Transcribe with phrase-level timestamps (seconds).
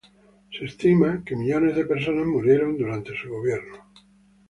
[0.51, 3.85] Se estima que millones de personas murieron durante su gobierno.